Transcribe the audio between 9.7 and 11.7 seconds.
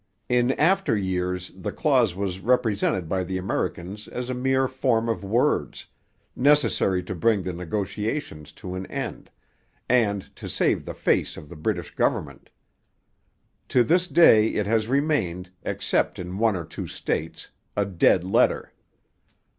and to save the face of the